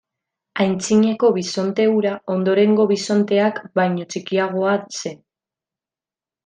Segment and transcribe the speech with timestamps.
[0.63, 5.25] Aintzineko bisonte hura ondorengo bisonteak baino txikiagoa zen.